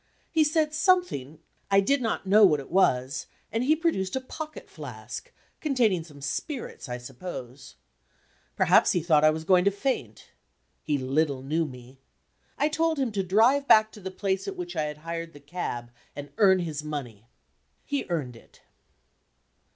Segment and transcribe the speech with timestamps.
[0.31, 1.37] He said something,
[1.69, 6.21] I did not know what it was; and he produced a pocket flask, containing some
[6.21, 7.75] spirits, I suppose.
[8.55, 10.31] Perhaps he thought I was going to faint.
[10.81, 11.99] He little knew me.
[12.57, 15.39] I told him to drive back to the place at which I had hired the
[15.39, 17.27] cab, and earn his money.
[17.85, 18.61] He earned it.